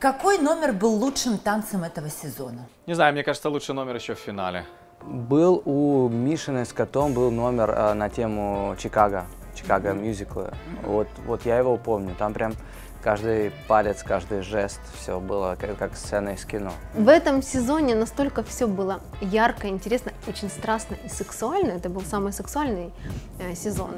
Какой 0.00 0.38
номер 0.38 0.72
был 0.72 0.94
лучшим 0.94 1.36
танцем 1.36 1.84
этого 1.84 2.08
сезона? 2.08 2.66
Не 2.86 2.94
знаю, 2.94 3.12
мне 3.12 3.22
кажется, 3.22 3.50
лучший 3.50 3.74
номер 3.74 3.96
еще 3.96 4.14
в 4.14 4.18
финале. 4.18 4.64
Был 5.02 5.60
у 5.66 6.08
Мишины 6.08 6.64
с 6.64 6.72
котом 6.72 7.12
был 7.12 7.30
номер 7.30 7.68
э, 7.68 7.92
на 7.92 8.08
тему 8.08 8.74
Чикаго, 8.78 9.26
Чикаго 9.54 9.92
мюзикла. 9.92 10.54
Вот, 10.84 11.06
вот 11.26 11.44
я 11.44 11.58
его 11.58 11.76
помню. 11.76 12.14
Там 12.18 12.32
прям 12.32 12.54
каждый 13.02 13.52
палец, 13.68 14.02
каждый 14.02 14.42
жест, 14.42 14.80
все 15.00 15.20
было 15.20 15.56
как, 15.58 15.76
как 15.78 15.96
сцена 15.96 16.30
из 16.30 16.44
кино. 16.44 16.72
В 16.94 17.08
этом 17.08 17.42
сезоне 17.42 17.94
настолько 17.94 18.42
все 18.42 18.66
было 18.66 19.00
ярко, 19.20 19.68
интересно, 19.68 20.12
очень 20.26 20.48
страстно 20.48 20.96
и 21.04 21.08
сексуально. 21.08 21.72
Это 21.72 21.88
был 21.88 22.02
самый 22.02 22.32
сексуальный 22.32 22.92
э, 23.38 23.54
сезон. 23.54 23.90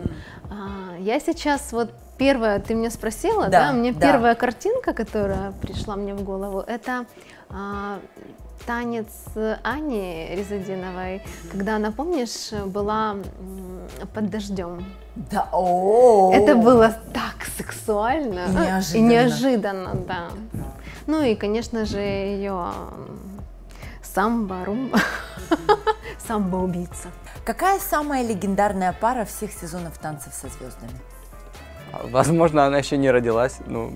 А, 0.50 0.96
я 0.98 1.18
сейчас 1.20 1.72
вот 1.72 1.92
первая, 2.18 2.60
ты 2.60 2.74
меня 2.74 2.90
спросила, 2.90 3.44
Да, 3.48 3.68
да? 3.68 3.72
Мне 3.72 3.92
да. 3.92 4.12
первая 4.12 4.34
картинка, 4.34 4.92
которая 4.92 5.52
пришла 5.52 5.96
мне 5.96 6.14
в 6.14 6.22
голову, 6.22 6.60
это 6.60 7.06
а, 7.48 7.98
танец 8.66 9.08
Ани 9.62 10.28
Резадиновой, 10.36 11.22
когда 11.50 11.76
она, 11.76 11.90
помнишь, 11.90 12.52
была 12.66 13.16
под 14.14 14.30
дождем. 14.30 14.84
Да, 15.16 15.48
о 15.52 16.32
Это 16.32 16.54
было 16.54 16.94
так 17.12 17.41
сексуально 17.62 18.46
И 18.46 18.52
неожиданно. 18.52 18.96
и 18.98 19.00
неожиданно, 19.00 19.94
да. 19.94 20.28
Ну 21.06 21.22
и, 21.22 21.34
конечно 21.34 21.84
же, 21.84 21.98
ее 22.00 22.70
самбо, 24.02 24.64
румба, 24.64 24.98
самбо-убийца. 26.26 27.08
Какая 27.44 27.78
самая 27.80 28.26
легендарная 28.26 28.92
пара 28.92 29.24
всех 29.24 29.52
сезонов 29.52 29.98
танцев 29.98 30.32
со 30.34 30.48
звездами? 30.48 30.92
А, 31.92 32.06
Возможно, 32.08 32.66
она 32.66 32.78
еще 32.78 32.96
не 32.96 33.10
родилась. 33.10 33.58
Ну, 33.66 33.92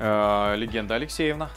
Э, 0.00 0.54
легенда 0.56 0.96
Алексеевна. 0.96 1.50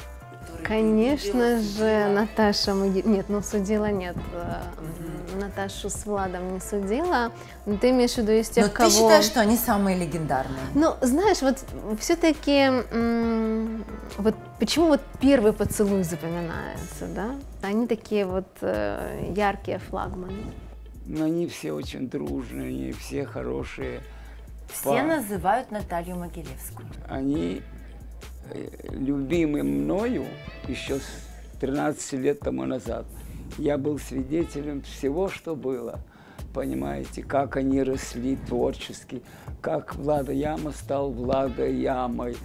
Конечно 0.64 1.60
же, 1.62 2.08
Наташа 2.14 2.72
Моги- 2.74 3.06
Нет, 3.08 3.28
ну 3.30 3.42
судила 3.42 3.90
нет. 3.92 4.16
э, 4.34 5.38
Наташу 5.40 5.90
с 5.90 6.06
Владом 6.06 6.54
не 6.54 6.60
судила. 6.60 7.32
Но 7.66 7.78
ты 7.78 7.92
имеешь 7.92 8.14
в 8.14 8.18
виду 8.18 8.32
из 8.32 8.50
тех, 8.50 8.66
Но 8.68 8.72
кого... 8.72 8.90
ты 8.90 8.96
считаешь, 8.96 9.26
что 9.26 9.40
они 9.42 9.56
самые 9.58 9.98
легендарные? 9.98 10.60
Ну, 10.74 10.96
знаешь, 11.02 11.42
вот 11.42 11.60
все-таки, 12.00 12.70
вот 14.18 14.36
почему 14.60 14.88
вот 14.88 15.02
первый 15.22 15.54
поцелуй 15.54 16.04
запоминается, 16.04 17.08
да? 17.16 17.36
Они 17.62 17.88
такие 17.88 18.26
вот 18.26 18.48
э, 18.62 19.32
яркие 19.36 19.80
флагманы. 19.80 20.34
Но 21.06 21.26
они 21.26 21.48
все 21.48 21.72
очень 21.72 22.10
дружные, 22.10 22.68
они 22.70 22.92
все 22.92 23.26
хорошие. 23.26 24.02
Все 24.74 24.84
Па- 24.98 25.04
называют 25.04 25.72
Наталью 25.72 26.18
Могилевскую. 26.18 26.88
Они 27.08 27.62
э, 28.52 28.70
любимы 28.92 29.64
мною 29.64 30.26
еще 30.68 30.98
с 30.98 31.06
13 31.60 32.14
лет 32.14 32.40
тому 32.40 32.66
назад. 32.66 33.06
Я 33.58 33.78
был 33.78 33.98
свидетелем 34.00 34.82
всего, 34.82 35.30
что 35.30 35.56
было. 35.56 36.00
Понимаете, 36.54 37.24
как 37.24 37.58
они 37.58 37.84
росли 37.84 38.36
творчески, 38.36 39.22
как 39.62 39.96
Влада 39.96 40.32
Яма 40.32 40.72
стал 40.72 41.12
Влада 41.12 41.68
Ямой, 41.68 42.36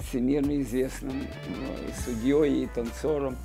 всемирно 0.00 0.60
известным 0.60 1.22
и 1.22 2.02
судьей, 2.04 2.64
и 2.64 2.66
танцором. 2.66 3.36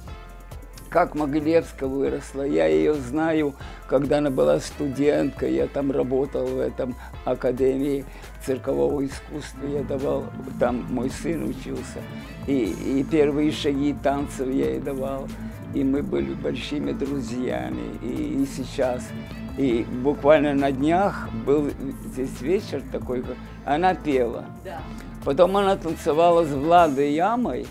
Как 0.91 1.15
Могилевская 1.15 1.87
выросла. 1.87 2.41
Я 2.41 2.67
ее 2.67 2.93
знаю, 2.95 3.55
когда 3.87 4.17
она 4.17 4.29
была 4.29 4.59
студенткой. 4.59 5.53
Я 5.53 5.67
там 5.67 5.89
работал 5.89 6.45
в 6.45 6.59
этом 6.59 6.95
академии 7.23 8.03
циркового 8.45 9.05
искусства. 9.05 9.67
Я 9.67 9.83
давал, 9.83 10.25
там 10.59 10.85
мой 10.89 11.09
сын 11.09 11.45
учился. 11.45 11.99
И, 12.45 12.75
и 12.99 13.05
первые 13.09 13.53
шаги 13.53 13.95
танцев 14.03 14.49
я 14.49 14.71
ей 14.71 14.79
давал. 14.81 15.29
И 15.73 15.81
мы 15.81 16.03
были 16.03 16.33
большими 16.33 16.91
друзьями. 16.91 17.97
И, 18.01 18.43
и 18.43 18.45
сейчас. 18.45 19.07
И 19.57 19.85
буквально 20.03 20.53
на 20.53 20.73
днях 20.73 21.29
был 21.45 21.69
здесь 22.07 22.41
вечер 22.41 22.83
такой, 22.91 23.23
она 23.63 23.95
пела. 23.95 24.43
Потом 25.23 25.55
она 25.55 25.77
танцевала 25.77 26.43
с 26.43 26.51
Владой 26.51 27.13
Ямой. 27.13 27.65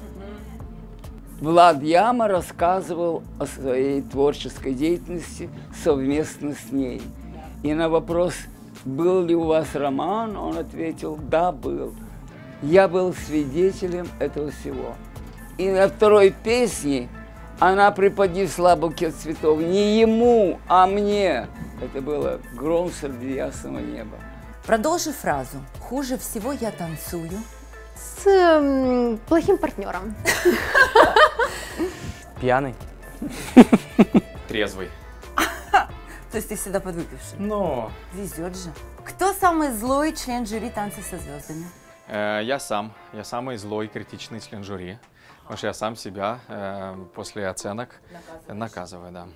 Влад 1.40 1.82
Яма 1.82 2.28
рассказывал 2.28 3.22
о 3.38 3.46
своей 3.46 4.02
творческой 4.02 4.74
деятельности 4.74 5.48
совместно 5.82 6.54
с 6.54 6.70
ней. 6.70 7.00
И 7.62 7.72
на 7.72 7.88
вопрос, 7.88 8.34
был 8.84 9.24
ли 9.24 9.34
у 9.34 9.44
вас 9.44 9.74
роман, 9.74 10.36
он 10.36 10.58
ответил, 10.58 11.16
да, 11.16 11.50
был. 11.50 11.94
Я 12.60 12.88
был 12.88 13.14
свидетелем 13.14 14.06
этого 14.18 14.50
всего. 14.50 14.94
И 15.56 15.70
на 15.70 15.88
второй 15.88 16.30
песне 16.30 17.08
она 17.58 17.90
преподнесла 17.90 18.76
букет 18.76 19.14
цветов 19.14 19.60
не 19.60 19.98
ему, 19.98 20.60
а 20.68 20.86
мне. 20.86 21.46
Это 21.80 22.02
было 22.02 22.38
гром 22.54 22.90
среди 22.90 23.34
ясного 23.34 23.78
неба. 23.78 24.18
Продолжи 24.66 25.10
фразу. 25.10 25.56
Хуже 25.80 26.18
всего 26.18 26.52
я 26.52 26.70
танцую. 26.70 27.30
С 27.96 28.26
м, 28.26 29.18
плохим 29.26 29.56
партнером. 29.56 30.14
пьяный. 32.40 32.74
Трезвый. 34.48 34.90
То 36.30 36.36
есть 36.36 36.48
ты 36.48 36.56
всегда 36.56 36.78
подвыпивший. 36.80 37.38
Но 37.38 37.90
Везет 38.12 38.56
же. 38.56 38.70
Кто 39.04 39.32
самый 39.32 39.70
злой 39.72 40.14
член 40.14 40.46
жюри 40.46 40.70
танцев 40.70 41.04
со 41.04 41.18
звездами? 41.18 41.64
э, 42.06 42.40
я 42.44 42.58
сам. 42.60 42.92
Я 43.12 43.24
самый 43.24 43.56
злой, 43.56 43.88
критичный 43.88 44.40
член 44.40 44.62
жюри. 44.62 44.98
Потому 45.42 45.58
что 45.58 45.66
я 45.66 45.74
сам 45.74 45.96
себя 45.96 46.38
э, 46.48 46.94
после 47.14 47.48
оценок 47.48 47.96
наказываю, 48.46 49.10
да. 49.10 49.26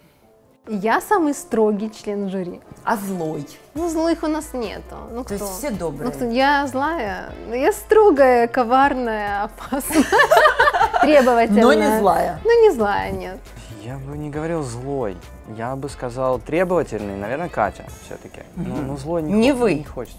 Я 0.69 1.01
самый 1.01 1.35
строгий 1.35 1.91
член 1.93 2.31
жюри. 2.31 2.61
А 2.85 2.97
злой? 2.97 3.47
Ну, 3.75 3.89
злых 3.91 4.23
у 4.23 4.29
нас 4.29 4.55
нету. 4.55 4.97
Ну, 5.11 5.25
То 5.25 5.35
кто? 5.35 5.45
есть 5.45 5.59
все 5.59 5.71
добрые. 5.71 6.11
Ну, 6.11 6.13
кто? 6.17 6.25
Я 6.31 6.67
злая. 6.69 7.33
Я 7.51 7.73
строгая, 7.73 8.47
коварная, 8.49 9.43
опасная, 9.43 10.05
требовательная. 11.05 11.63
Но 11.63 11.73
не 11.73 11.99
злая. 11.99 12.41
Ну, 12.45 12.63
не 12.69 12.75
злая, 12.75 13.11
нет. 13.13 13.39
Я 13.83 13.99
бы 13.99 14.17
не 14.17 14.31
говорил 14.31 14.63
злой. 14.63 15.17
Я 15.57 15.77
бы 15.77 15.89
сказал 15.89 16.39
требовательный, 16.39 17.17
наверное, 17.17 17.49
Катя 17.49 17.85
все-таки. 18.05 18.41
Ну, 18.57 18.77
ну, 18.77 18.97
злой 18.97 19.23
не, 19.23 19.33
Не 19.33 19.53
хо- 19.53 19.59
вы. 19.59 19.75
Не 19.75 19.85
хочет. 19.85 20.17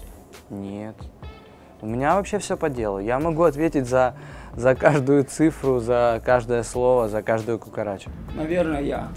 Нет. 0.50 0.94
У 1.80 1.86
меня 1.86 2.14
вообще 2.14 2.38
все 2.38 2.56
по 2.56 2.68
делу. 2.68 3.00
Я 3.00 3.18
могу 3.18 3.42
ответить 3.42 3.86
за, 3.88 4.14
за 4.54 4.74
каждую 4.74 5.24
цифру, 5.24 5.80
за 5.80 6.22
каждое 6.24 6.62
слово, 6.62 7.08
за 7.08 7.22
каждую 7.22 7.58
кукарачу. 7.58 8.10
Наверное, 8.34 8.82
я. 8.82 9.08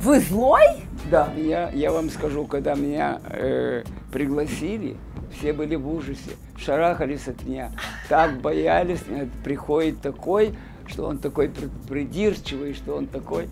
Вы 0.00 0.20
злой? 0.20 0.64
Да, 1.10 1.28
я, 1.36 1.70
я 1.70 1.92
вам 1.92 2.10
скажу, 2.10 2.44
когда 2.46 2.74
меня 2.74 3.20
э, 3.30 3.84
пригласили, 4.12 4.96
все 5.32 5.52
были 5.52 5.76
в 5.76 5.88
ужасе, 5.88 6.32
шарахались 6.56 7.28
от 7.28 7.42
меня, 7.44 7.70
так 8.08 8.40
боялись, 8.40 9.00
э, 9.08 9.26
приходит 9.44 10.00
такой, 10.00 10.56
что 10.88 11.06
он 11.06 11.18
такой 11.18 11.48
при- 11.48 11.70
придирчивый, 11.88 12.74
что 12.74 12.96
он 12.96 13.06
такой, 13.06 13.48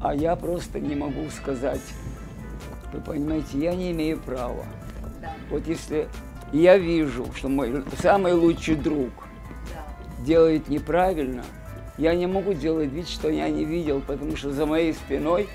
а 0.00 0.14
я 0.14 0.36
просто 0.36 0.80
не 0.80 0.94
могу 0.94 1.28
сказать. 1.30 1.80
Вы 2.92 3.00
понимаете, 3.00 3.58
я 3.58 3.74
не 3.74 3.92
имею 3.92 4.18
права. 4.18 4.64
Вот 5.50 5.66
если 5.66 6.08
я 6.52 6.78
вижу, 6.78 7.26
что 7.34 7.48
мой 7.48 7.84
самый 8.00 8.32
лучший 8.32 8.76
друг 8.76 9.10
делает 10.20 10.68
неправильно, 10.68 11.44
я 11.98 12.14
не 12.14 12.26
могу 12.26 12.52
делать 12.52 12.90
вид, 12.90 13.08
что 13.08 13.28
я 13.30 13.48
не 13.48 13.64
видел, 13.64 14.00
потому 14.00 14.36
что 14.36 14.52
за 14.52 14.66
моей 14.66 14.92
спиной 14.92 15.48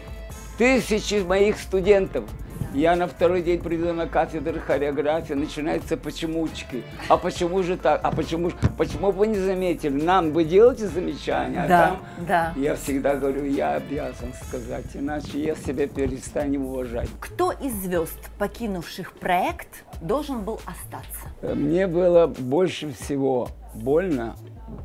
тысячи 0.57 1.23
моих 1.23 1.59
студентов. 1.59 2.25
Я 2.73 2.95
на 2.95 3.07
второй 3.07 3.41
день 3.41 3.59
приду 3.61 3.91
на 3.91 4.07
кафедру 4.07 4.59
хореографии, 4.65 5.33
начинаются 5.33 5.97
почемучки. 5.97 6.83
А 7.09 7.17
почему 7.17 7.63
же 7.63 7.75
так? 7.75 7.99
А 8.01 8.11
почему, 8.11 8.51
почему 8.77 9.11
бы 9.11 9.19
вы 9.19 9.27
не 9.27 9.37
заметили? 9.39 10.01
Нам 10.01 10.31
вы 10.31 10.45
делаете 10.45 10.87
замечания, 10.87 11.63
а 11.63 11.67
Да, 11.67 11.87
там 11.87 12.25
да. 12.25 12.53
я 12.55 12.75
всегда 12.75 13.15
говорю, 13.15 13.43
я 13.43 13.73
обязан 13.73 14.33
сказать, 14.47 14.85
иначе 14.93 15.41
я 15.43 15.55
себя 15.55 15.85
перестану 15.87 16.61
уважать. 16.65 17.09
Кто 17.19 17.51
из 17.51 17.73
звезд, 17.73 18.17
покинувших 18.39 19.13
проект, 19.13 19.83
должен 20.01 20.43
был 20.43 20.61
остаться? 20.65 21.55
Мне 21.55 21.87
было 21.87 22.27
больше 22.27 22.93
всего 22.93 23.49
больно, 23.73 24.35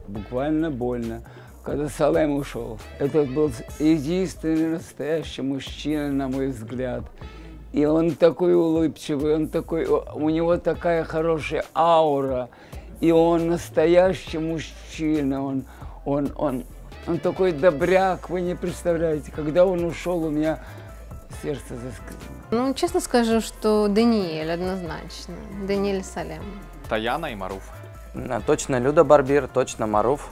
буквально 0.09 0.73
больно, 0.73 1.23
когда 1.63 1.89
Салем 1.89 2.33
ушел. 2.33 2.81
Это 2.99 3.23
был 3.23 3.53
единственный 3.79 4.71
настоящий 4.71 5.43
мужчина, 5.43 6.11
на 6.11 6.27
мой 6.29 6.49
взгляд. 6.49 7.05
И 7.77 7.85
он 7.85 8.13
такой 8.13 8.55
улыбчивый, 8.55 9.35
он 9.35 9.49
такой, 9.49 9.85
у 9.85 10.31
него 10.31 10.57
такая 10.57 11.05
хорошая 11.05 11.63
аура. 11.75 12.49
И 13.03 13.13
он 13.13 13.49
настоящий 13.49 14.39
мужчина, 14.39 15.45
он, 15.45 15.67
он, 16.07 16.33
он, 16.37 16.65
он 17.07 17.19
такой 17.19 17.53
добряк, 17.53 18.31
вы 18.31 18.41
не 18.41 18.55
представляете. 18.55 19.31
Когда 19.31 19.67
он 19.67 19.85
ушел, 19.85 20.25
у 20.25 20.31
меня 20.31 20.59
сердце 21.43 21.75
заскрипело. 21.75 22.33
Ну, 22.51 22.73
честно 22.73 23.01
скажу, 23.01 23.43
что 23.43 23.89
Даниэль 23.89 24.51
однозначно. 24.51 25.35
Даниэль 25.69 26.03
Салем. 26.03 26.45
Таяна 26.89 27.27
и 27.27 27.35
Маруф. 27.35 27.63
Точно 28.47 28.79
Люда 28.79 29.05
Барбир, 29.05 29.49
точно 29.49 29.87
Маруф. 29.87 30.31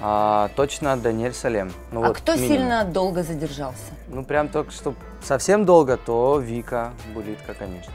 А, 0.00 0.50
точно 0.56 0.96
Даниэль 0.96 1.32
Салем. 1.32 1.72
Ну, 1.90 2.04
а 2.04 2.08
вот 2.08 2.16
кто 2.18 2.34
минимум. 2.34 2.48
сильно 2.50 2.84
долго 2.84 3.22
задержался? 3.22 3.92
Ну, 4.08 4.24
прям 4.24 4.48
только 4.48 4.70
что 4.70 4.94
совсем 5.22 5.64
долго, 5.64 5.96
то 5.96 6.38
Вика 6.38 6.92
Булитка, 7.14 7.54
конечно. 7.54 7.92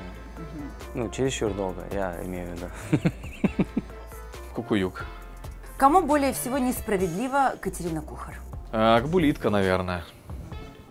Ну, 0.94 1.10
чересчур 1.10 1.54
долго, 1.54 1.82
я 1.94 2.16
имею 2.24 2.48
в 2.48 2.52
виду. 2.52 3.12
Кукуюк. 4.56 5.06
Кому 5.78 6.02
более 6.02 6.34
всего 6.34 6.58
несправедливо 6.58 7.54
Катерина 7.60 8.02
Кухар? 8.02 8.36
Э, 8.72 8.98
Акбулитка, 8.98 9.50
наверное. 9.50 10.04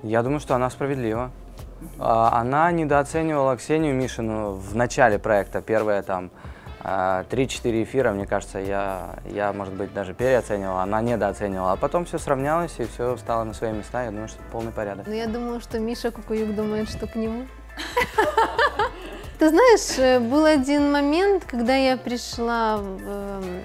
Я 0.03 0.23
думаю, 0.23 0.41
что 0.41 0.55
она 0.55 0.71
справедлива. 0.71 1.31
А, 1.99 2.41
Она 2.41 2.71
недооценивала 2.73 3.57
Ксению 3.57 3.95
Мишину 3.95 4.53
в 4.55 4.75
начале 4.75 5.19
проекта. 5.19 5.61
Первые 5.63 6.03
там 6.03 6.31
а, 6.35 6.51
3-4 6.83 7.83
эфира, 7.83 8.13
мне 8.13 8.27
кажется, 8.27 8.59
я, 8.59 9.19
я, 9.27 9.53
может 9.53 9.75
быть, 9.75 9.93
даже 9.93 10.15
переоценивал, 10.15 10.79
она 10.79 11.01
недооценивала. 11.03 11.73
А 11.73 11.77
потом 11.77 12.05
все 12.05 12.19
сравнялось 12.19 12.75
и 12.79 12.87
все 12.87 13.17
стало 13.17 13.45
на 13.45 13.55
свои 13.55 13.73
места. 13.73 14.03
Я 14.05 14.11
думаю, 14.11 14.29
что 14.29 14.39
полный 14.51 14.73
порядок. 14.73 15.07
Но 15.07 15.15
я 15.15 15.27
думаю, 15.27 15.61
что 15.61 15.79
Миша 15.79 16.11
Кукуюк 16.11 16.55
думает, 16.55 16.89
что 16.89 17.07
к 17.07 17.15
нему. 17.17 17.47
Ты 19.39 19.49
знаешь, 19.49 19.99
э, 19.99 20.21
был 20.21 20.45
один 20.45 20.93
момент, 20.93 21.45
когда 21.47 21.75
я 21.75 21.97
пришла 21.97 22.77
в, 22.77 23.01
эм, 23.07 23.63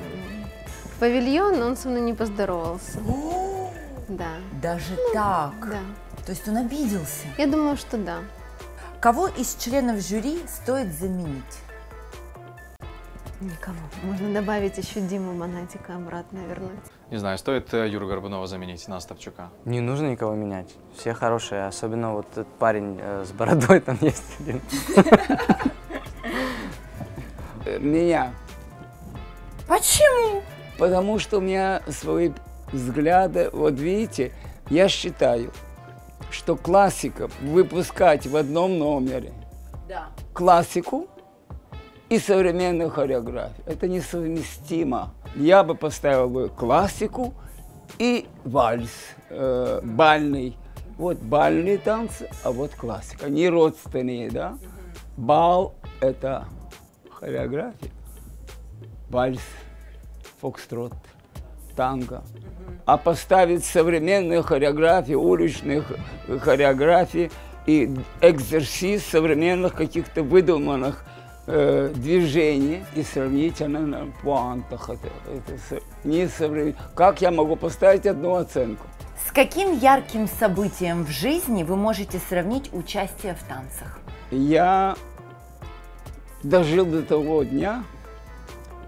в 0.86 1.00
павильон, 1.00 1.62
он 1.62 1.76
со 1.76 1.90
мной 1.90 2.02
не 2.02 2.14
поздоровался. 2.14 3.00
Да, 4.08 4.28
Даже 4.62 4.96
так? 5.14 5.54
да. 5.70 5.80
То 6.26 6.32
есть 6.32 6.48
он 6.48 6.58
обиделся? 6.58 7.28
Я 7.38 7.48
думаю, 7.48 7.76
что 7.76 7.98
да. 7.98 8.20
Кого 9.02 9.28
из 9.28 9.56
членов 9.56 10.00
жюри 10.00 10.40
стоит 10.48 10.94
заменить? 10.94 11.44
Никого. 13.42 13.78
Можно 14.04 14.34
добавить 14.34 14.78
еще 14.78 15.02
Диму 15.02 15.34
Монатика 15.34 15.96
обратно 15.96 16.40
вернуть. 16.48 16.72
Не 17.12 17.18
знаю, 17.18 17.38
стоит 17.38 17.74
э, 17.74 17.88
Юру 17.90 18.08
Горбунова 18.08 18.48
заменить 18.48 18.88
на 18.88 19.00
Ставчука. 19.00 19.50
Не 19.66 19.82
нужно 19.82 20.08
никого 20.12 20.34
менять. 20.36 20.74
Все 20.98 21.14
хорошие, 21.14 21.66
особенно 21.68 22.14
вот 22.14 22.26
этот 22.32 22.48
парень 22.48 22.98
э, 23.02 23.26
с 23.28 23.32
бородой 23.34 23.80
там 23.82 23.98
есть 24.02 24.24
один. 24.40 24.62
Э, 27.66 27.80
Меня. 27.80 28.34
Почему? 29.68 30.42
Потому 30.78 31.20
что 31.20 31.38
у 31.38 31.42
меня 31.42 31.82
свои 31.90 32.32
взгляды, 32.72 33.50
вот 33.52 33.74
видите, 33.74 34.32
я 34.70 34.88
считаю, 34.88 35.52
что 36.32 36.56
классиков 36.56 37.32
выпускать 37.42 38.28
в 38.28 38.36
одном 38.36 38.78
номере, 38.78 39.34
Да. 39.88 40.08
классику 40.34 41.08
и 42.16 42.20
современную 42.20 42.90
хореографию, 42.90 43.64
это 43.66 43.88
несовместимо. 43.90 45.14
Я 45.36 45.64
бы 45.64 45.76
поставил 45.76 46.30
бы 46.30 46.50
классику 46.50 47.34
и 48.00 48.26
вальс 48.46 48.90
э, 49.30 49.82
бальный. 49.84 50.58
Вот 50.98 51.18
бальные 51.18 51.78
танцы, 51.78 52.30
а 52.44 52.52
вот 52.52 52.72
классика. 52.74 53.26
Они 53.26 53.50
родственные, 53.50 54.32
да? 54.32 54.58
Бал– 55.18 55.76
это 56.00 56.46
хореография. 57.12 57.92
Вальс, 59.10 59.42
фокстрот, 60.40 60.94
танго. 61.76 62.24
А 62.86 62.96
поставить 62.96 63.66
современную 63.66 64.42
хореографию, 64.42 65.20
уличных 65.22 65.92
хореографии 66.40 67.30
и 67.66 67.94
экзерсис 68.22 69.06
современных 69.06 69.74
каких-то 69.74 70.24
выдуманных 70.24 71.04
э, 71.48 71.92
движений 71.96 72.84
и 72.96 73.04
сравнить 73.04 73.62
она 73.62 73.80
на 73.80 74.06
пуантах. 74.24 74.90
Это, 74.90 75.08
это 75.32 75.82
не 76.04 76.24
современ- 76.26 76.76
Как 76.96 77.22
я 77.22 77.32
могу 77.32 77.56
поставить 77.56 78.06
одну 78.06 78.36
оценку? 78.36 78.86
С 79.28 79.32
каким 79.32 79.78
ярким 79.78 80.28
событием 80.28 81.04
в 81.06 81.10
жизни 81.10 81.64
вы 81.64 81.76
можете 81.76 82.20
сравнить 82.20 82.70
участие 82.74 83.36
в 83.36 83.44
танцах? 83.48 84.00
Я 84.32 84.96
дожил 86.44 86.86
до 86.86 87.02
того 87.02 87.44
дня 87.44 87.84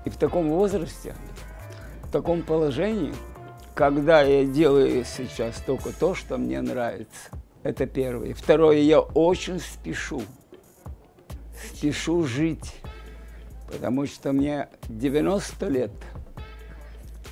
и 0.05 0.09
в 0.09 0.17
таком 0.17 0.49
возрасте, 0.49 1.15
в 2.03 2.11
таком 2.11 2.41
положении, 2.43 3.13
когда 3.73 4.21
я 4.21 4.45
делаю 4.45 5.03
сейчас 5.05 5.55
только 5.65 5.91
то, 5.91 6.15
что 6.15 6.37
мне 6.37 6.61
нравится. 6.61 7.29
Это 7.63 7.85
первое. 7.85 8.33
Второе, 8.33 8.77
я 8.77 8.99
очень 8.99 9.59
спешу. 9.59 10.21
Спешу 11.65 12.23
жить, 12.25 12.73
потому 13.71 14.05
что 14.05 14.31
мне 14.31 14.67
90 14.89 15.67
лет. 15.67 15.91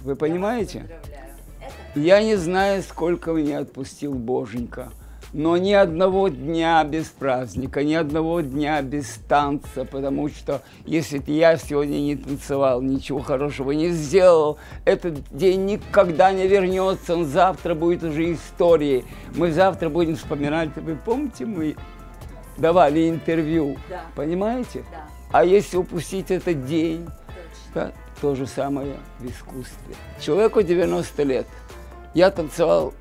Вы 0.02 0.16
понимаете? 0.16 0.88
Я 1.96 2.22
не 2.22 2.36
знаю, 2.36 2.84
сколько 2.84 3.32
меня 3.32 3.60
отпустил 3.60 4.14
Боженька, 4.14 4.92
но 5.34 5.58
ни 5.58 5.72
одного 5.72 6.28
дня 6.28 6.84
без 6.84 7.08
праздника, 7.08 7.84
ни 7.84 7.94
одного 7.94 8.42
дня 8.42 8.82
без 8.82 9.16
танца, 9.28 9.86
потому 9.86 10.30
что 10.30 10.62
если 10.86 11.20
б 11.20 11.32
я 11.32 11.58
сегодня 11.58 11.98
не 11.98 12.16
танцевал, 12.16 12.82
ничего 12.82 13.20
хорошего 13.20 13.72
не 13.72 13.90
сделал, 13.90 14.58
этот 14.86 15.16
день 15.32 15.66
никогда 15.66 16.32
не 16.32 16.48
вернется, 16.48 17.16
он 17.16 17.26
завтра 17.26 17.76
будет 17.76 18.04
уже 18.04 18.34
историей. 18.34 19.06
Мы 19.36 19.52
завтра 19.52 19.90
будем 19.90 20.16
вспоминать, 20.16 20.70
вы 20.76 20.96
помните, 20.96 21.46
мы 21.46 21.76
давали 22.58 23.10
интервью, 23.10 23.78
Да. 23.90 24.02
понимаете? 24.16 24.84
Да. 24.92 25.06
А 25.32 25.44
если 25.44 25.78
упустить 25.78 26.32
этот 26.32 26.66
день, 26.66 27.08
да, 27.74 27.92
то 28.22 28.36
же 28.36 28.48
самое 28.48 28.96
в 29.20 29.26
искусстве. 29.28 29.96
Человеку 30.20 30.62
90 30.62 31.24
лет. 31.24 31.46
Я 32.14 32.32
танцевал 32.32 32.94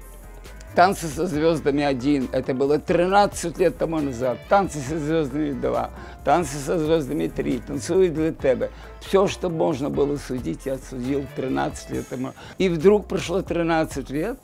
танцы 0.75 1.07
со 1.07 1.27
звездами 1.29 1.85
один. 1.85 2.29
Это 2.33 2.53
было 2.53 2.81
13 2.81 3.57
лет 3.59 3.79
тому 3.79 4.01
назад. 4.01 4.39
Танцы 4.49 4.81
со 4.81 4.99
звездами 4.99 5.53
два. 5.53 5.91
Танцы 6.25 6.57
со 6.57 6.77
звездами 6.79 7.29
три. 7.29 7.59
Танцую 7.61 8.11
для 8.11 8.33
тебя. 8.33 8.71
Все, 9.01 9.29
что 9.29 9.51
можно 9.51 9.89
было 9.91 10.17
судить, 10.17 10.67
я 10.67 10.79
судил 10.79 11.25
13 11.37 11.91
лет 11.91 12.09
тому. 12.09 12.33
И 12.59 12.69
вдруг 12.69 13.07
прошло 13.07 13.43
13 13.43 14.11
лет, 14.11 14.39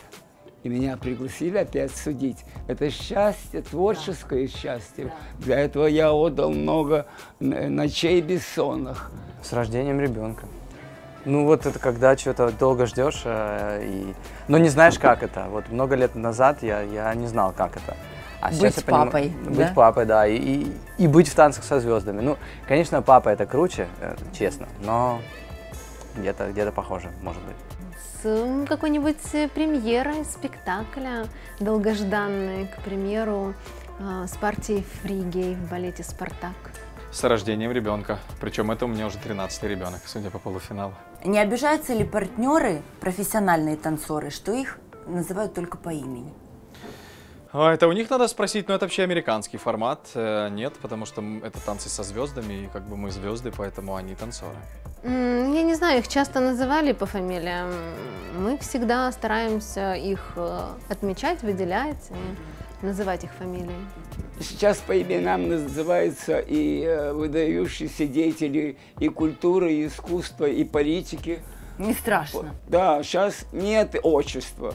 и 0.62 0.68
меня 0.68 0.96
пригласили 0.96 1.58
опять 1.58 1.94
судить. 1.96 2.44
Это 2.68 2.90
счастье, 2.90 3.62
творческое 3.62 4.46
счастье. 4.46 5.12
Для 5.38 5.58
этого 5.58 5.86
я 5.86 6.12
отдал 6.12 6.50
много 6.50 7.06
ночей 7.40 8.20
бессонных. 8.20 9.10
С 9.42 9.52
рождением 9.52 10.00
ребенка. 10.00 10.46
Ну 11.24 11.44
вот 11.44 11.66
это 11.66 11.78
когда 11.78 12.16
что-то 12.16 12.50
долго 12.50 12.86
ждешь, 12.86 13.22
э, 13.24 13.82
и... 13.84 14.14
но 14.48 14.56
не 14.56 14.70
знаешь, 14.70 14.98
как 14.98 15.22
это. 15.22 15.48
Вот 15.50 15.68
много 15.68 15.94
лет 15.94 16.14
назад 16.14 16.62
я, 16.62 16.80
я 16.80 17.14
не 17.14 17.26
знал, 17.26 17.52
как 17.54 17.76
это. 17.76 17.94
А 18.40 18.48
Быть 18.48 18.62
я 18.62 18.82
понимаю- 18.82 19.10
папой, 19.10 19.32
Быть 19.44 19.56
да? 19.58 19.72
папой, 19.74 20.06
да, 20.06 20.26
и, 20.26 20.36
и, 20.36 20.72
и 20.96 21.06
быть 21.06 21.28
в 21.28 21.34
танцах 21.34 21.64
со 21.64 21.78
звездами. 21.78 22.22
Ну, 22.22 22.38
конечно, 22.66 23.02
папа 23.02 23.28
это 23.28 23.44
круче, 23.44 23.86
э, 24.00 24.16
честно, 24.32 24.66
но 24.82 25.20
где-то 26.16 26.50
где 26.52 26.70
похоже, 26.72 27.10
может 27.22 27.42
быть. 27.42 27.56
С 28.22 28.66
какой-нибудь 28.68 29.34
э, 29.34 29.48
премьерой 29.48 30.24
спектакля 30.24 31.26
долгожданной, 31.58 32.66
к 32.66 32.82
примеру, 32.82 33.54
э, 33.98 34.26
с 34.26 34.36
партией 34.36 34.84
фригей 35.02 35.54
в 35.54 35.70
балете 35.70 36.02
«Спартак». 36.02 36.54
С 37.12 37.24
рождением 37.24 37.72
ребенка. 37.72 38.18
Причем 38.40 38.70
это 38.70 38.84
у 38.84 38.88
меня 38.88 39.06
уже 39.06 39.18
13-й 39.18 39.68
ребенок, 39.68 40.00
судя 40.06 40.30
по 40.30 40.38
полуфиналу. 40.38 40.94
Не 41.24 41.38
обижаются 41.38 41.92
ли 41.92 42.04
партнеры, 42.04 42.82
профессиональные 43.00 43.76
танцоры, 43.76 44.30
что 44.30 44.52
их 44.52 44.78
называют 45.06 45.54
только 45.54 45.76
по 45.76 45.90
имени? 45.90 46.32
А, 47.52 47.72
Это 47.72 47.88
у 47.88 47.92
них 47.92 48.08
надо 48.10 48.28
спросить, 48.28 48.68
но 48.68 48.74
это 48.74 48.84
вообще 48.84 49.02
американский 49.02 49.56
формат. 49.58 50.10
Э, 50.14 50.48
Нет, 50.50 50.74
потому 50.80 51.04
что 51.06 51.22
это 51.42 51.60
танцы 51.60 51.88
со 51.88 52.02
звездами, 52.04 52.64
и 52.64 52.66
как 52.72 52.86
бы 52.88 52.96
мы 52.96 53.10
звезды, 53.10 53.52
поэтому 53.56 53.96
они 53.96 54.14
танцоры. 54.14 54.56
Я 55.02 55.62
не 55.62 55.74
знаю, 55.74 55.98
их 56.00 56.08
часто 56.08 56.40
называли 56.40 56.92
по 56.92 57.06
фамилиям. 57.06 57.72
Мы 58.38 58.58
всегда 58.58 59.10
стараемся 59.10 59.94
их 59.94 60.32
э, 60.36 60.60
отмечать, 60.88 61.42
выделять 61.42 62.10
и 62.10 62.86
называть 62.86 63.24
их 63.24 63.32
фамилии. 63.32 63.76
Сейчас 64.40 64.78
по 64.78 65.00
именам 65.00 65.48
называются 65.48 66.38
и 66.38 66.82
э, 66.84 67.12
выдающиеся 67.12 68.06
деятели 68.06 68.76
и 68.98 69.08
культуры, 69.08 69.72
и 69.72 69.86
искусства, 69.86 70.44
и 70.44 70.64
политики. 70.64 71.40
Не 71.78 71.94
страшно. 71.94 72.54
Да, 72.68 73.02
сейчас 73.02 73.46
нет 73.52 73.96
отчества. 74.02 74.74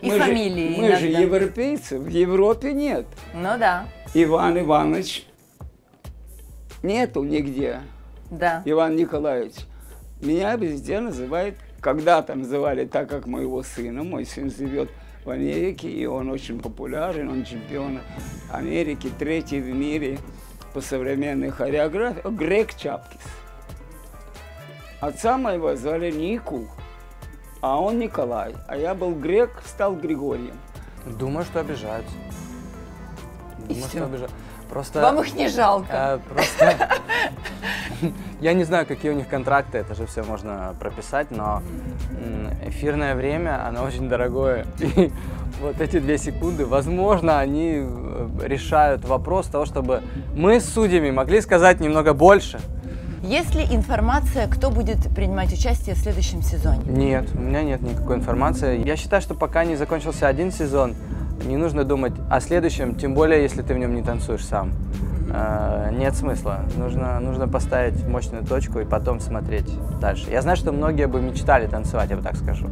И 0.00 0.10
же- 0.10 0.18
фамилии 0.18 0.76
Мы 0.80 0.96
же 0.96 1.06
европейцы, 1.06 1.98
в 1.98 2.08
Европе 2.08 2.72
нет. 2.72 3.06
Ну 3.34 3.58
да, 3.58 3.86
Иван 4.14 4.58
Иванович 4.58 5.26
нету 6.82 7.22
нигде. 7.24 7.80
да. 8.30 8.62
Иван 8.64 8.96
Николаевич. 8.96 9.54
Меня 10.20 10.56
везде 10.56 10.98
называют, 11.00 11.54
когда-то 11.80 12.34
называли 12.34 12.84
так, 12.86 13.08
как 13.08 13.26
моего 13.26 13.62
сына. 13.62 14.02
Мой 14.02 14.24
сын 14.26 14.50
живет 14.50 14.90
в 15.24 15.30
Америке, 15.30 15.88
и 15.88 16.06
он 16.06 16.28
очень 16.30 16.58
популярен, 16.60 17.28
он 17.30 17.44
чемпион 17.44 18.00
Америки, 18.52 19.10
третий 19.16 19.60
в 19.60 19.68
мире 19.68 20.18
по 20.74 20.80
современной 20.80 21.50
хореографии. 21.50 22.22
Грег 22.30 22.74
Чапкис. 22.74 23.20
Отца 25.00 25.38
моего 25.38 25.76
звали 25.76 26.10
Нику. 26.10 26.66
А 27.60 27.80
он 27.80 27.98
Николай. 27.98 28.54
А 28.66 28.76
я 28.76 28.94
был 28.94 29.14
грек, 29.14 29.62
стал 29.66 29.94
Григорием. 29.94 30.54
Думаю, 31.06 31.44
что 31.44 31.60
обижаются. 31.60 32.14
Думаю, 33.68 33.84
что 33.84 34.04
обижаются. 34.04 34.36
Просто... 34.68 35.00
Вам 35.00 35.20
их 35.20 35.34
не 35.34 35.48
жалко. 35.48 35.88
э, 35.90 36.18
просто... 36.28 36.90
Я 38.40 38.52
не 38.52 38.64
знаю, 38.64 38.86
какие 38.86 39.10
у 39.10 39.14
них 39.14 39.26
контракты, 39.26 39.78
это 39.78 39.94
же 39.94 40.06
все 40.06 40.22
можно 40.22 40.74
прописать, 40.78 41.30
но 41.30 41.62
эфирное 42.64 43.14
время, 43.14 43.66
оно 43.66 43.82
очень 43.82 44.08
дорогое. 44.08 44.66
И 44.78 45.10
вот 45.60 45.80
эти 45.80 45.98
две 45.98 46.18
секунды, 46.18 46.66
возможно, 46.66 47.40
они 47.40 47.82
э, 47.82 48.28
решают 48.42 49.04
вопрос 49.04 49.46
того, 49.46 49.64
чтобы 49.64 50.02
мы 50.34 50.60
с 50.60 50.66
судьями 50.66 51.10
могли 51.10 51.40
сказать 51.40 51.80
немного 51.80 52.12
больше. 52.12 52.60
Есть 53.22 53.54
ли 53.54 53.64
информация, 53.64 54.46
кто 54.46 54.70
будет 54.70 54.98
принимать 55.14 55.52
участие 55.52 55.94
в 55.94 55.98
следующем 55.98 56.42
сезоне? 56.42 56.82
Нет, 56.86 57.28
у 57.34 57.40
меня 57.40 57.62
нет 57.62 57.82
никакой 57.82 58.16
информации. 58.16 58.84
Я 58.86 58.96
считаю, 58.96 59.20
что 59.20 59.34
пока 59.34 59.64
не 59.64 59.76
закончился 59.76 60.28
один 60.28 60.52
сезон, 60.52 60.94
не 61.44 61.56
нужно 61.56 61.84
думать 61.84 62.12
о 62.30 62.40
следующем, 62.40 62.94
тем 62.94 63.14
более, 63.14 63.42
если 63.42 63.62
ты 63.62 63.74
в 63.74 63.78
нем 63.78 63.94
не 63.94 64.02
танцуешь 64.02 64.44
сам. 64.44 64.72
Э, 65.30 65.90
Нет 65.92 66.14
смысла. 66.14 66.60
Нужно, 66.76 67.18
нужно 67.20 67.48
поставить 67.48 68.06
мощную 68.06 68.44
точку 68.44 68.80
и 68.80 68.84
потом 68.84 69.20
смотреть 69.20 69.70
дальше. 70.00 70.30
Я 70.30 70.42
знаю, 70.42 70.56
что 70.56 70.72
многие 70.72 71.06
бы 71.06 71.20
мечтали 71.20 71.66
танцевать, 71.66 72.10
я 72.10 72.16
бы 72.16 72.22
так 72.22 72.36
скажу. 72.36 72.68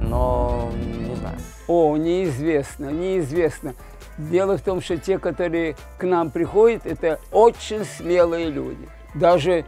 Но 0.00 0.70
не 1.08 1.14
знаю. 1.16 1.36
О, 1.68 1.96
неизвестно, 1.96 2.90
неизвестно. 2.90 3.74
Дело 4.18 4.56
в 4.56 4.60
том, 4.60 4.80
что 4.80 4.96
те, 4.96 5.18
которые 5.18 5.76
к 5.98 6.04
нам 6.04 6.30
приходят, 6.30 6.86
это 6.86 7.18
очень 7.32 7.84
смелые 7.84 8.50
люди. 8.50 8.88
Даже 9.14 9.64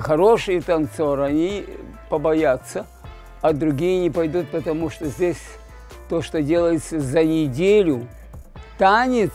хорошие 0.00 0.60
танцоры, 0.60 1.24
они 1.24 1.66
побоятся, 2.08 2.86
а 3.40 3.52
другие 3.52 4.00
не 4.00 4.10
пойдут, 4.10 4.48
потому 4.48 4.90
что 4.90 5.06
здесь 5.06 5.42
то, 6.08 6.22
что 6.22 6.42
делается 6.42 6.98
за 6.98 7.24
неделю, 7.24 8.06
танец, 8.78 9.32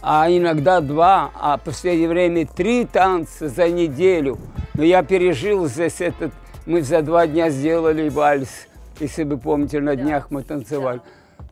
а 0.00 0.30
иногда 0.30 0.80
два, 0.80 1.30
а 1.34 1.56
в 1.56 1.62
последнее 1.62 2.08
время 2.08 2.46
три 2.46 2.84
танца 2.84 3.48
за 3.48 3.68
неделю. 3.68 4.38
Но 4.74 4.84
я 4.84 5.02
пережил 5.02 5.66
здесь 5.66 6.00
этот, 6.00 6.32
мы 6.66 6.82
за 6.82 7.02
два 7.02 7.26
дня 7.26 7.50
сделали 7.50 8.08
вальс, 8.08 8.68
если 9.00 9.24
вы 9.24 9.38
помните, 9.38 9.80
на 9.80 9.96
днях 9.96 10.30
мы 10.30 10.42
танцевали. 10.42 11.00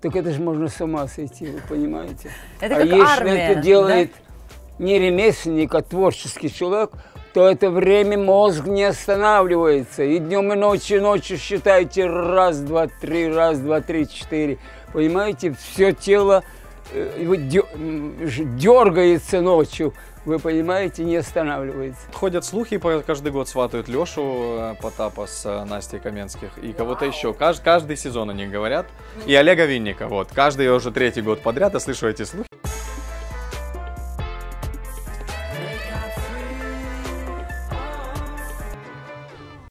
Так 0.00 0.14
это 0.14 0.30
же 0.30 0.40
можно 0.40 0.68
с 0.68 0.80
ума 0.80 1.08
сойти, 1.08 1.46
вы 1.46 1.60
понимаете? 1.68 2.30
Это 2.60 2.76
а 2.76 2.78
как 2.78 2.86
если 2.86 3.00
армия, 3.00 3.48
это 3.48 3.60
делает 3.60 4.12
не 4.78 4.98
ремесленник, 4.98 5.74
а 5.74 5.82
творческий 5.82 6.52
человек, 6.52 6.90
то 7.34 7.48
это 7.48 7.70
время 7.70 8.16
мозг 8.18 8.66
не 8.66 8.84
останавливается. 8.84 10.04
И 10.04 10.18
днем, 10.18 10.52
и 10.52 10.56
ночью, 10.56 10.98
и 10.98 11.00
ночью 11.00 11.36
считайте 11.38 12.06
раз, 12.06 12.60
два, 12.60 12.86
три, 12.86 13.28
раз, 13.28 13.58
два, 13.58 13.80
три, 13.80 14.08
четыре. 14.08 14.58
Понимаете, 14.92 15.54
все 15.58 15.92
тело 15.92 16.42
э, 16.92 17.36
дергается 18.56 19.40
ночью, 19.40 19.92
вы 20.24 20.38
понимаете, 20.38 21.04
не 21.04 21.16
останавливается. 21.16 22.00
Ходят 22.12 22.44
слухи, 22.44 22.78
по- 22.78 23.00
каждый 23.00 23.32
год 23.32 23.48
сватают 23.48 23.88
Лешу 23.88 24.22
э, 24.58 24.74
Потапа 24.80 25.26
с 25.26 25.44
э, 25.44 25.64
Настей 25.64 25.98
Каменских 25.98 26.56
и 26.62 26.72
кого-то 26.72 27.04
еще. 27.04 27.30
Кажд- 27.32 27.60
каждый 27.62 27.96
сезон 27.96 28.30
они 28.30 28.46
говорят. 28.46 28.86
И 29.26 29.34
Олега 29.34 29.66
Винника, 29.66 30.08
вот. 30.08 30.28
Каждый 30.34 30.68
уже 30.74 30.90
третий 30.90 31.20
год 31.20 31.42
подряд 31.42 31.74
я 31.74 31.80
слышу 31.80 32.08
эти 32.08 32.24
слухи. 32.24 32.48